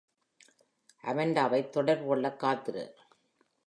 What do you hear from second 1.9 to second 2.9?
கொள்ளக் காத்திரு.